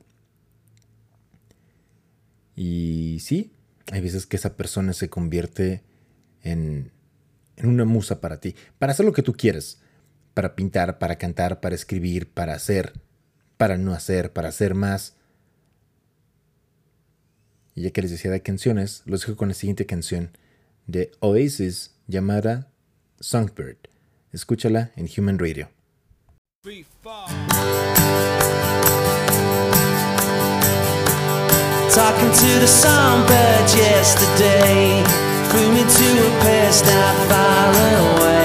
Y 2.54 3.18
sí, 3.20 3.52
hay 3.92 4.00
veces 4.00 4.26
que 4.26 4.36
esa 4.36 4.56
persona 4.56 4.92
se 4.92 5.10
convierte 5.10 5.82
en, 6.42 6.90
en 7.56 7.68
una 7.68 7.84
musa 7.84 8.20
para 8.20 8.40
ti, 8.40 8.54
para 8.78 8.92
hacer 8.92 9.04
lo 9.04 9.12
que 9.12 9.22
tú 9.22 9.34
quieres, 9.34 9.82
para 10.36 10.54
pintar, 10.54 10.98
para 10.98 11.16
cantar, 11.16 11.60
para 11.60 11.74
escribir, 11.74 12.28
para 12.28 12.52
hacer, 12.52 12.92
para 13.56 13.78
no 13.78 13.94
hacer, 13.94 14.34
para 14.34 14.50
hacer 14.50 14.74
más. 14.74 15.14
Y 17.74 17.84
ya 17.84 17.90
que 17.90 18.02
les 18.02 18.10
decía 18.10 18.30
de 18.30 18.42
canciones, 18.42 19.02
los 19.06 19.22
dejo 19.22 19.34
con 19.34 19.48
la 19.48 19.54
siguiente 19.54 19.86
canción 19.86 20.36
de 20.86 21.10
Oasis 21.20 21.92
llamada 22.06 22.68
Songbird. 23.18 23.78
Escúchala 24.30 24.92
en 24.96 25.08
Human 25.16 25.38
Radio. 25.38 25.70
Talking 31.94 32.30
to 32.30 32.60
the 32.60 32.68
songbird 32.68 33.74
yesterday 33.74 35.02
Flew 35.48 35.72
me 35.72 35.80
to 35.80 36.26
a 36.26 37.12
far 37.26 38.20
away 38.20 38.35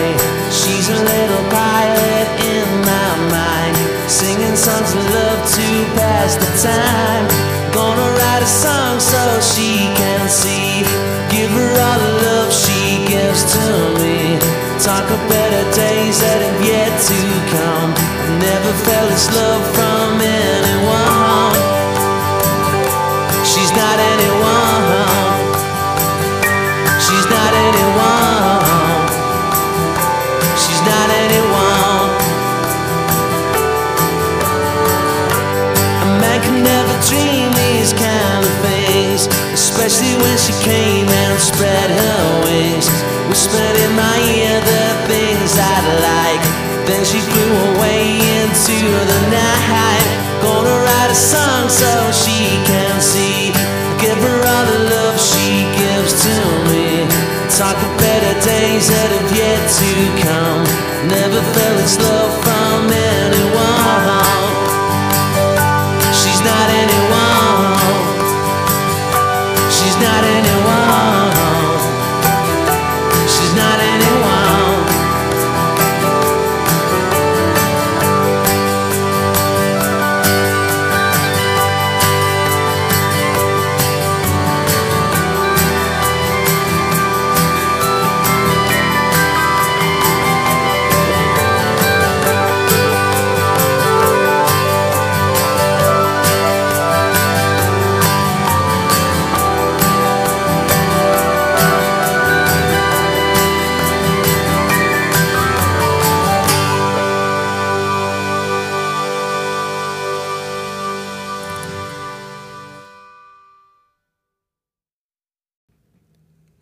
pass 6.32 6.64
the 6.64 6.68
time. 6.68 7.28
Gonna 7.74 8.08
write 8.18 8.44
a 8.44 8.48
song 8.48 9.00
so 9.00 9.40
she 9.42 9.88
can 9.96 10.30
see. 10.30 10.84
Give 11.30 11.52
her 11.52 11.72
all 11.80 12.00
the 12.00 12.14
love 12.26 12.54
she 12.54 13.06
gives 13.08 13.44
to 13.54 13.66
me. 14.00 14.38
Talk 14.80 15.10
of 15.10 15.22
better 15.30 15.64
days 15.76 16.20
that 16.20 16.40
have 16.42 16.62
yet 16.66 16.92
to 17.10 17.20
come. 17.56 17.92
Never 18.40 18.74
felt 18.86 19.10
this 19.10 19.28
love 19.36 19.64
from 19.76 20.22
anyone 20.22 20.81
especially 39.92 40.16
when 40.24 40.38
she 40.38 40.54
came 40.64 41.08
and 41.08 41.40
spread 41.40 41.90
her 41.92 42.24
wings. 42.48 42.88
Whispered 43.28 43.76
in 43.76 43.92
my 43.96 44.18
ear 44.40 44.56
the 44.64 44.88
things 45.12 45.52
I'd 45.60 45.88
like. 46.00 46.44
Then 46.88 47.04
she 47.04 47.20
flew 47.20 47.54
away 47.76 48.16
into 48.40 48.78
the 48.80 49.20
night. 49.28 50.08
Gonna 50.42 50.78
write 50.88 51.12
a 51.12 51.16
song 51.16 51.68
so 51.68 51.92
she 52.12 52.64
can 52.64 53.02
see. 53.02 53.52
Give 54.00 54.18
her 54.18 54.40
all 54.48 54.66
the 54.66 54.80
love 54.96 55.20
she 55.20 55.68
gives 55.76 56.24
to 56.24 56.36
me. 56.72 57.04
Talk 57.52 57.76
of 57.76 57.92
better 58.00 58.34
days 58.48 58.88
that 58.88 59.10
have 59.12 59.32
yet 59.36 59.60
to 59.60 59.92
come. 60.24 60.64
Never 61.12 61.42
felt 61.52 61.78
this 61.84 62.00
love 62.00 62.32
from 62.44 62.88
anyone. 62.88 63.41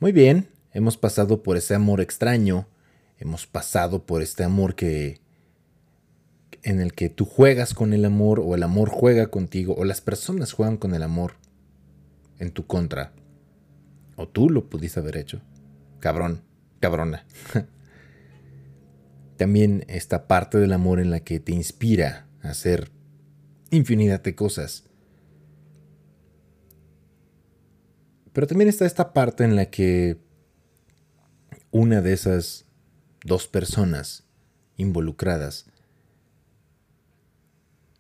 Muy 0.01 0.13
bien, 0.13 0.47
hemos 0.71 0.95
pasado 0.95 1.43
por 1.43 1.57
ese 1.57 1.75
amor 1.75 1.99
extraño, 1.99 2.67
hemos 3.17 3.45
pasado 3.45 4.05
por 4.05 4.21
este 4.21 4.45
amor 4.45 4.75
que 4.75 5.19
en 6.63 6.79
el 6.79 6.93
que 6.93 7.09
tú 7.09 7.25
juegas 7.25 7.73
con 7.73 7.91
el 7.91 8.05
amor 8.05 8.39
o 8.39 8.55
el 8.55 8.63
amor 8.63 8.87
juega 8.87 9.27
contigo 9.27 9.75
o 9.77 9.83
las 9.83 9.99
personas 9.99 10.53
juegan 10.53 10.77
con 10.77 10.95
el 10.95 11.03
amor 11.03 11.33
en 12.37 12.51
tu 12.51 12.65
contra. 12.65 13.11
O 14.15 14.25
tú 14.25 14.49
lo 14.49 14.69
pudiste 14.69 15.01
haber 15.01 15.17
hecho. 15.17 15.41
Cabrón, 15.99 16.43
cabrona. 16.79 17.25
También 19.35 19.83
esta 19.89 20.27
parte 20.27 20.59
del 20.59 20.71
amor 20.71 21.01
en 21.01 21.11
la 21.11 21.19
que 21.19 21.41
te 21.41 21.51
inspira 21.51 22.25
a 22.41 22.51
hacer 22.51 22.89
infinidad 23.69 24.23
de 24.23 24.33
cosas. 24.33 24.85
Pero 28.33 28.47
también 28.47 28.69
está 28.69 28.85
esta 28.85 29.13
parte 29.13 29.43
en 29.43 29.55
la 29.55 29.65
que 29.65 30.17
una 31.71 32.01
de 32.01 32.13
esas 32.13 32.65
dos 33.23 33.47
personas 33.47 34.23
involucradas 34.77 35.65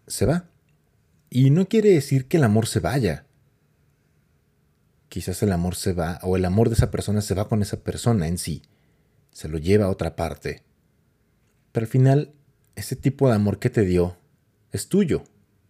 se 0.07 0.25
va. 0.25 0.49
Y 1.29 1.49
no 1.51 1.67
quiere 1.67 1.91
decir 1.91 2.27
que 2.27 2.37
el 2.37 2.43
amor 2.43 2.67
se 2.67 2.79
vaya. 2.79 3.25
Quizás 5.09 5.41
el 5.43 5.51
amor 5.51 5.75
se 5.75 5.93
va, 5.93 6.19
o 6.23 6.37
el 6.37 6.45
amor 6.45 6.69
de 6.69 6.75
esa 6.75 6.91
persona 6.91 7.21
se 7.21 7.35
va 7.35 7.47
con 7.47 7.61
esa 7.61 7.77
persona 7.83 8.27
en 8.27 8.37
sí. 8.37 8.63
Se 9.31 9.47
lo 9.47 9.57
lleva 9.57 9.85
a 9.85 9.89
otra 9.89 10.15
parte. 10.15 10.63
Pero 11.71 11.85
al 11.85 11.89
final, 11.89 12.33
ese 12.75 12.95
tipo 12.95 13.27
de 13.27 13.35
amor 13.35 13.59
que 13.59 13.69
te 13.69 13.81
dio 13.81 14.17
es 14.71 14.87
tuyo. 14.87 15.23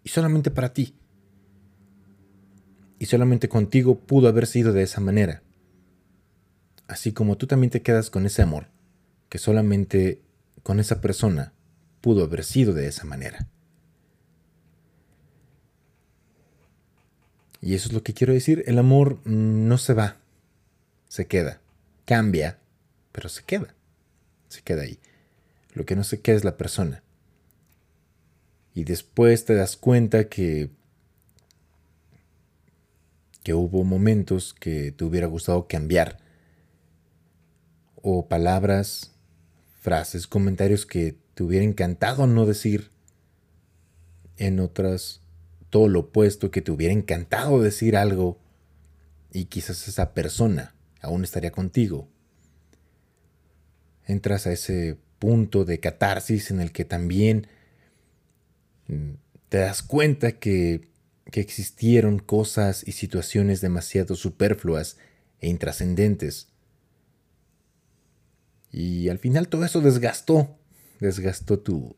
Y 0.03 0.09
solamente 0.09 0.51
para 0.51 0.73
ti 0.73 0.98
y 2.99 3.05
solamente 3.05 3.47
contigo 3.47 3.97
pudo 3.97 4.27
haber 4.27 4.45
sido 4.45 4.73
de 4.73 4.83
esa 4.83 4.99
manera. 4.99 5.41
Así 6.87 7.13
como 7.13 7.37
tú 7.37 7.47
también 7.47 7.71
te 7.71 7.81
quedas 7.81 8.09
con 8.09 8.25
ese 8.25 8.41
amor, 8.41 8.67
que 9.29 9.37
solamente 9.37 10.21
con 10.63 10.79
esa 10.79 10.99
persona 10.99 11.53
pudo 12.01 12.25
haber 12.25 12.43
sido 12.43 12.73
de 12.73 12.87
esa 12.87 13.05
manera. 13.05 13.47
Y 17.61 17.73
eso 17.73 17.87
es 17.87 17.93
lo 17.93 18.03
que 18.03 18.13
quiero 18.13 18.33
decir, 18.33 18.63
el 18.67 18.77
amor 18.77 19.19
no 19.25 19.77
se 19.77 19.93
va, 19.93 20.17
se 21.07 21.25
queda, 21.27 21.61
cambia, 22.05 22.59
pero 23.11 23.29
se 23.29 23.43
queda, 23.43 23.73
se 24.47 24.61
queda 24.61 24.83
ahí. 24.83 24.99
Lo 25.73 25.85
que 25.85 25.95
no 25.95 26.03
se 26.03 26.21
queda 26.21 26.37
es 26.37 26.43
la 26.43 26.57
persona. 26.57 27.03
Y 28.73 28.83
después 28.83 29.45
te 29.45 29.55
das 29.55 29.75
cuenta 29.75 30.29
que 30.29 30.69
que 33.49 33.55
hubo 33.55 33.83
momentos 33.83 34.53
que 34.53 34.91
te 34.91 35.03
hubiera 35.03 35.25
gustado 35.25 35.67
cambiar. 35.67 36.19
O 37.95 38.27
palabras, 38.27 39.15
frases, 39.79 40.27
comentarios 40.27 40.85
que 40.85 41.17
te 41.33 41.41
hubiera 41.41 41.65
encantado 41.65 42.27
no 42.27 42.45
decir. 42.45 42.91
En 44.37 44.59
otras, 44.59 45.21
todo 45.71 45.87
lo 45.87 46.01
opuesto, 46.01 46.51
que 46.51 46.61
te 46.61 46.69
hubiera 46.71 46.93
encantado 46.93 47.59
decir 47.59 47.97
algo 47.97 48.37
y 49.31 49.45
quizás 49.45 49.87
esa 49.87 50.13
persona 50.13 50.75
aún 51.01 51.23
estaría 51.23 51.49
contigo. 51.49 52.07
Entras 54.05 54.45
a 54.45 54.51
ese 54.51 54.99
punto 55.17 55.65
de 55.65 55.79
catarsis 55.79 56.51
en 56.51 56.61
el 56.61 56.71
que 56.71 56.85
también 56.85 57.47
mm, 58.85 59.13
te 59.49 59.57
das 59.57 59.81
cuenta 59.81 60.33
que 60.33 60.88
que 61.31 61.41
existieron 61.41 62.19
cosas 62.19 62.87
y 62.87 62.93
situaciones 62.93 63.61
demasiado 63.61 64.15
superfluas 64.15 64.97
e 65.39 65.47
intrascendentes. 65.49 66.47
Y 68.71 69.09
al 69.09 69.19
final 69.19 69.47
todo 69.47 69.65
eso 69.65 69.81
desgastó, 69.81 70.57
desgastó 70.99 71.59
tu, 71.59 71.95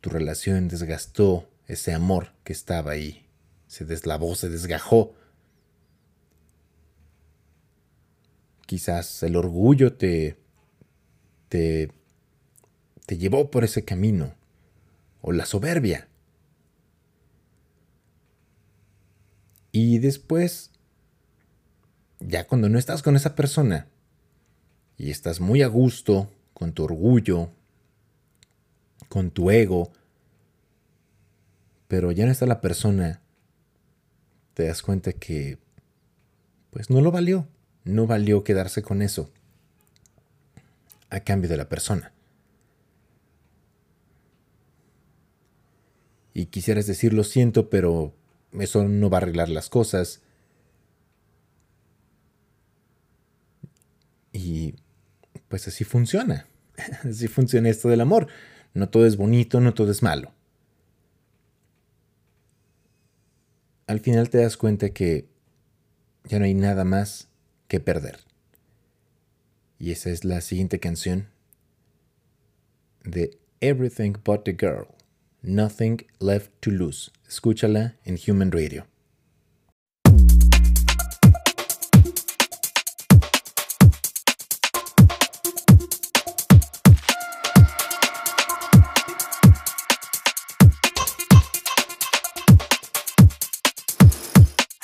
tu 0.00 0.10
relación, 0.10 0.68
desgastó 0.68 1.48
ese 1.66 1.92
amor 1.92 2.32
que 2.44 2.52
estaba 2.52 2.92
ahí, 2.92 3.26
se 3.66 3.84
deslavó, 3.84 4.34
se 4.34 4.48
desgajó. 4.48 5.14
Quizás 8.66 9.22
el 9.22 9.36
orgullo 9.36 9.94
te, 9.94 10.38
te, 11.48 11.90
te 13.06 13.18
llevó 13.18 13.50
por 13.50 13.64
ese 13.64 13.84
camino, 13.84 14.34
o 15.20 15.32
la 15.32 15.46
soberbia. 15.46 16.08
Y 19.72 19.98
después, 19.98 20.70
ya 22.20 22.46
cuando 22.46 22.68
no 22.68 22.78
estás 22.78 23.02
con 23.02 23.16
esa 23.16 23.34
persona 23.34 23.88
y 24.98 25.10
estás 25.10 25.40
muy 25.40 25.62
a 25.62 25.66
gusto 25.66 26.30
con 26.52 26.74
tu 26.74 26.84
orgullo, 26.84 27.48
con 29.08 29.30
tu 29.30 29.50
ego, 29.50 29.90
pero 31.88 32.12
ya 32.12 32.26
no 32.26 32.32
está 32.32 32.46
la 32.46 32.60
persona, 32.60 33.20
te 34.54 34.66
das 34.66 34.82
cuenta 34.82 35.12
que 35.14 35.58
pues 36.70 36.90
no 36.90 37.00
lo 37.00 37.10
valió, 37.10 37.48
no 37.84 38.06
valió 38.06 38.44
quedarse 38.44 38.82
con 38.82 39.02
eso 39.02 39.30
a 41.08 41.20
cambio 41.20 41.48
de 41.48 41.56
la 41.56 41.68
persona. 41.68 42.12
Y 46.34 46.46
quisieras 46.46 46.86
decir 46.86 47.12
lo 47.12 47.24
siento, 47.24 47.68
pero 47.68 48.14
eso 48.58 48.84
no 48.84 49.10
va 49.10 49.18
a 49.18 49.20
arreglar 49.22 49.48
las 49.48 49.68
cosas. 49.68 50.22
Y 54.32 54.74
pues 55.48 55.68
así 55.68 55.84
funciona. 55.84 56.46
Así 57.04 57.28
funciona 57.28 57.68
esto 57.68 57.88
del 57.88 58.00
amor. 58.00 58.28
No 58.74 58.88
todo 58.88 59.06
es 59.06 59.16
bonito, 59.16 59.60
no 59.60 59.74
todo 59.74 59.90
es 59.90 60.02
malo. 60.02 60.32
Al 63.86 64.00
final 64.00 64.30
te 64.30 64.38
das 64.38 64.56
cuenta 64.56 64.90
que 64.90 65.28
ya 66.24 66.38
no 66.38 66.46
hay 66.46 66.54
nada 66.54 66.84
más 66.84 67.28
que 67.68 67.80
perder. 67.80 68.20
Y 69.78 69.90
esa 69.90 70.10
es 70.10 70.24
la 70.24 70.40
siguiente 70.40 70.80
canción 70.80 71.28
de 73.04 73.38
Everything 73.60 74.14
But 74.24 74.44
the 74.44 74.56
Girl. 74.58 74.86
Nothing 75.44 76.02
Left 76.20 76.50
to 76.62 76.70
Lose. 76.70 77.10
Escúchala 77.28 77.94
en 78.04 78.16
Human 78.16 78.52
Radio. 78.52 78.84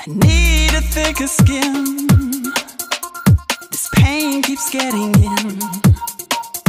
I 0.01 0.11
need 0.11 0.75
a 0.75 0.81
thicker 0.81 1.29
skin. 1.29 2.09
This 3.71 3.89
pain 3.95 4.43
keeps 4.43 4.71
getting 4.71 5.15
in. 5.23 5.61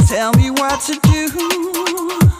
Tell 0.06 0.32
me 0.34 0.52
what 0.52 0.80
to 0.82 0.94
do. 1.10 2.39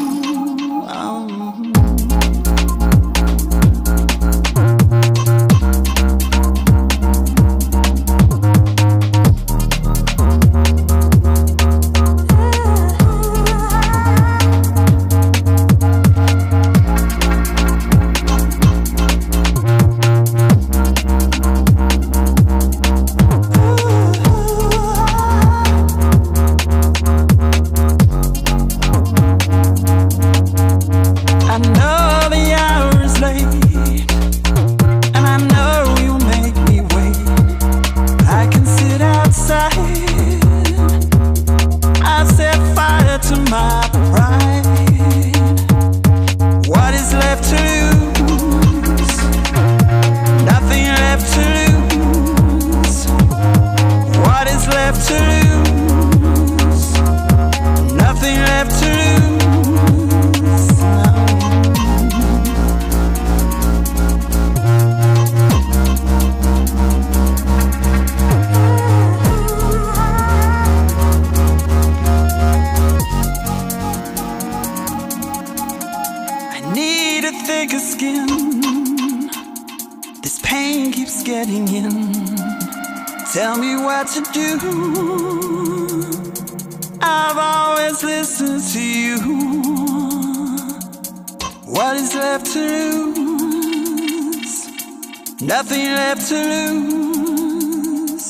Nothing 95.51 95.91
left 95.91 96.29
to 96.29 96.41
lose. 96.71 98.27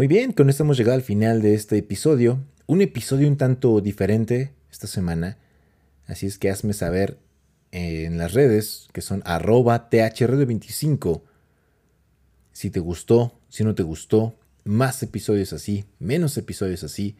Muy 0.00 0.06
bien, 0.06 0.32
con 0.32 0.48
esto 0.48 0.62
hemos 0.62 0.78
llegado 0.78 0.94
al 0.94 1.02
final 1.02 1.42
de 1.42 1.52
este 1.52 1.76
episodio. 1.76 2.42
Un 2.66 2.80
episodio 2.80 3.28
un 3.28 3.36
tanto 3.36 3.82
diferente 3.82 4.54
esta 4.72 4.86
semana. 4.86 5.36
Así 6.06 6.24
es 6.24 6.38
que 6.38 6.48
hazme 6.48 6.72
saber 6.72 7.18
en 7.70 8.16
las 8.16 8.32
redes, 8.32 8.88
que 8.94 9.02
son 9.02 9.22
arroba 9.26 9.90
thrd25, 9.90 11.20
si 12.50 12.70
te 12.70 12.80
gustó, 12.80 13.38
si 13.50 13.62
no 13.62 13.74
te 13.74 13.82
gustó, 13.82 14.38
más 14.64 15.02
episodios 15.02 15.52
así, 15.52 15.84
menos 15.98 16.34
episodios 16.38 16.82
así. 16.82 17.16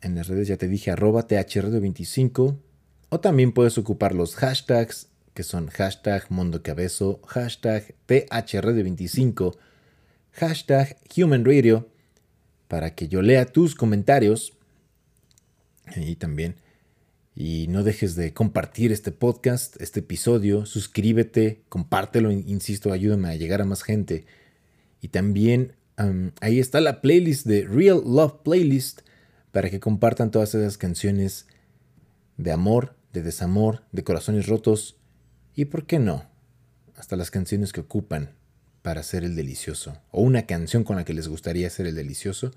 En 0.00 0.16
las 0.16 0.26
redes 0.26 0.48
ya 0.48 0.56
te 0.56 0.66
dije 0.66 0.90
arroba 0.90 1.28
thrd25. 1.28 2.58
O 3.08 3.20
también 3.20 3.52
puedes 3.52 3.78
ocupar 3.78 4.16
los 4.16 4.34
hashtags, 4.34 5.06
que 5.32 5.44
son 5.44 5.68
hashtag 5.68 6.24
Mundo 6.28 6.64
Cabezo, 6.64 7.20
hashtag 7.24 7.94
thrd25, 8.08 9.56
hashtag 10.32 10.96
Human 11.16 11.44
Radio, 11.44 11.88
para 12.68 12.94
que 12.94 13.08
yo 13.08 13.22
lea 13.22 13.46
tus 13.46 13.74
comentarios. 13.74 14.54
Y 15.96 16.16
también 16.16 16.56
y 17.34 17.68
no 17.68 17.84
dejes 17.84 18.16
de 18.16 18.34
compartir 18.34 18.92
este 18.92 19.12
podcast, 19.12 19.80
este 19.80 20.00
episodio, 20.00 20.66
suscríbete, 20.66 21.62
compártelo, 21.68 22.30
insisto, 22.30 22.92
ayúdame 22.92 23.28
a 23.28 23.36
llegar 23.36 23.62
a 23.62 23.64
más 23.64 23.82
gente. 23.82 24.26
Y 25.00 25.08
también 25.08 25.74
ahí 26.40 26.58
está 26.58 26.80
la 26.80 27.00
playlist 27.00 27.46
de 27.46 27.64
Real 27.66 28.02
Love 28.04 28.42
Playlist 28.42 29.00
para 29.52 29.70
que 29.70 29.80
compartan 29.80 30.30
todas 30.30 30.54
esas 30.54 30.76
canciones 30.76 31.46
de 32.36 32.52
amor, 32.52 32.96
de 33.12 33.22
desamor, 33.22 33.84
de 33.92 34.04
corazones 34.04 34.46
rotos 34.46 34.96
y, 35.54 35.66
¿por 35.66 35.86
qué 35.86 35.98
no? 35.98 36.26
Hasta 36.96 37.16
las 37.16 37.30
canciones 37.30 37.72
que 37.72 37.80
ocupan 37.80 38.34
para 38.82 39.00
hacer 39.00 39.24
el 39.24 39.34
delicioso. 39.36 39.96
O 40.10 40.22
una 40.22 40.46
canción 40.46 40.84
con 40.84 40.96
la 40.96 41.04
que 41.04 41.14
les 41.14 41.28
gustaría 41.28 41.66
hacer 41.66 41.86
el 41.86 41.94
delicioso. 41.94 42.52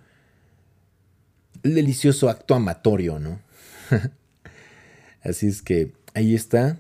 El 1.64 1.76
delicioso 1.76 2.30
acto 2.30 2.56
amatorio, 2.56 3.20
¿no? 3.20 3.42
Así 5.22 5.48
es 5.48 5.62
que 5.62 5.94
ahí 6.14 6.36
está. 6.36 6.80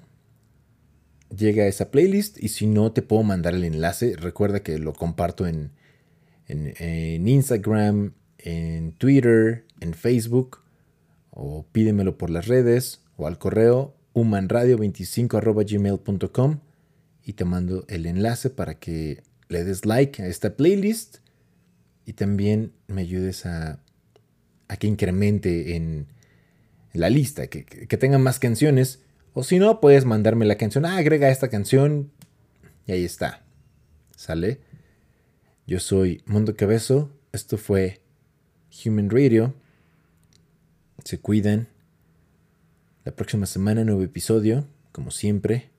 Llega 1.35 1.65
esa 1.65 1.91
playlist 1.91 2.41
y 2.41 2.47
si 2.49 2.67
no 2.67 2.91
te 2.91 3.01
puedo 3.01 3.23
mandar 3.23 3.55
el 3.55 3.63
enlace, 3.63 4.15
recuerda 4.15 4.61
que 4.61 4.77
lo 4.77 4.93
comparto 4.93 5.47
en, 5.47 5.71
en, 6.47 7.27
Instagram, 7.27 8.13
en 8.37 8.91
Twitter, 8.93 9.65
en 9.79 9.95
Facebook 9.95 10.59
o 11.31 11.65
pídemelo 11.71 12.17
por 12.17 12.29
las 12.29 12.47
redes 12.47 13.01
o 13.17 13.25
al 13.25 13.39
correo 13.39 13.95
humanradio25.gmail.com 14.13 16.59
y 17.25 17.33
te 17.33 17.45
mando 17.45 17.83
el 17.87 18.05
enlace 18.05 18.51
para 18.51 18.75
que 18.75 19.23
le 19.53 19.63
des 19.63 19.85
like 19.85 20.21
a 20.21 20.27
esta 20.27 20.57
playlist 20.57 21.17
y 22.05 22.13
también 22.13 22.73
me 22.87 23.01
ayudes 23.01 23.45
a, 23.45 23.79
que 24.79 24.87
incremente 24.87 25.75
en, 25.75 26.07
la 26.93 27.09
lista, 27.09 27.47
que, 27.47 27.65
que, 27.65 27.97
tengan 27.97 28.21
más 28.21 28.39
canciones. 28.39 29.01
O 29.33 29.43
si 29.43 29.57
no, 29.57 29.79
puedes 29.79 30.05
mandarme 30.05 30.45
la 30.45 30.57
canción, 30.57 30.85
ah, 30.85 30.97
agrega 30.97 31.29
esta 31.29 31.49
canción 31.49 32.11
y 32.85 32.91
ahí 32.91 33.03
está. 33.03 33.43
¿Sale? 34.15 34.59
Yo 35.65 35.79
soy 35.79 36.21
Mundo 36.25 36.55
Cabezo, 36.55 37.11
esto 37.31 37.57
fue 37.57 38.01
Human 38.85 39.09
Radio. 39.09 39.53
Se 41.03 41.19
cuidan. 41.19 41.67
La 43.05 43.15
próxima 43.15 43.45
semana, 43.45 43.83
nuevo 43.83 44.01
episodio, 44.01 44.67
como 44.91 45.11
siempre. 45.11 45.69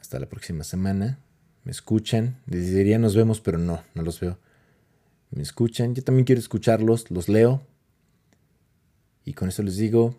Hasta 0.00 0.18
la 0.18 0.28
próxima 0.28 0.64
semana. 0.64 1.20
Me 1.64 1.72
escuchan. 1.72 2.40
Les 2.46 2.72
diría 2.72 2.98
nos 2.98 3.14
vemos, 3.14 3.40
pero 3.40 3.58
no, 3.58 3.82
no 3.94 4.02
los 4.02 4.20
veo. 4.20 4.38
Me 5.30 5.42
escuchan. 5.42 5.94
Yo 5.94 6.02
también 6.02 6.24
quiero 6.24 6.40
escucharlos, 6.40 7.10
los 7.10 7.28
leo. 7.28 7.62
Y 9.24 9.34
con 9.34 9.48
eso 9.48 9.62
les 9.62 9.76
digo 9.76 10.14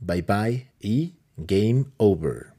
bye 0.00 0.22
bye 0.22 0.70
y 0.80 1.14
game 1.36 1.86
over. 1.98 2.55